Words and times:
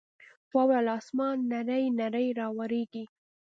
واوره 0.53 0.81
له 0.87 0.93
اسمانه 1.01 1.43
نرۍ 1.51 1.83
نرۍ 1.99 2.27
راورېږي. 2.39 3.05